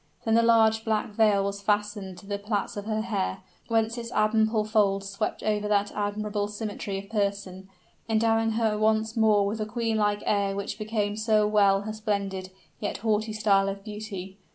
[0.25, 4.11] Then the large black veil was fastened to the plaits of her hair, whence its
[4.13, 7.69] ample folds swept over that admirable symmetry of person,
[8.09, 12.49] endowing her once more with the queen like air which became so well her splendid,
[12.79, 14.39] yet haughty style of beauty!